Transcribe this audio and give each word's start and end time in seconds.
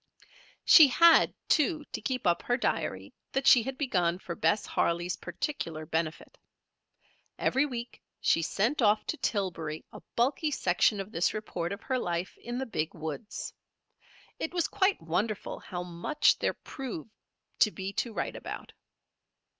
She 0.65 0.87
had, 0.87 1.31
too, 1.47 1.83
to 1.91 2.01
keep 2.01 2.25
up 2.25 2.41
her 2.41 2.57
diary 2.57 3.13
that 3.33 3.45
she 3.45 3.61
had 3.61 3.77
begun 3.77 4.17
for 4.17 4.33
Bess 4.33 4.65
Harley's 4.65 5.15
particular 5.17 5.85
benefit. 5.85 6.39
Every 7.37 7.67
week 7.67 8.01
she 8.19 8.41
sent 8.41 8.81
off 8.81 9.05
to 9.05 9.17
Tillbury 9.17 9.85
a 9.93 10.01
bulky 10.15 10.49
section 10.49 10.99
of 10.99 11.11
this 11.11 11.35
report 11.35 11.71
of 11.71 11.83
her 11.83 11.99
life 11.99 12.35
in 12.39 12.57
the 12.57 12.65
Big 12.65 12.95
woods. 12.95 13.53
It 14.39 14.55
was 14.55 14.67
quite 14.67 14.99
wonderful 15.03 15.59
how 15.59 15.83
much 15.83 16.39
there 16.39 16.55
proved 16.55 17.11
to 17.59 17.69
be 17.69 17.93
to 17.93 18.11
write 18.11 18.35
about. 18.35 18.73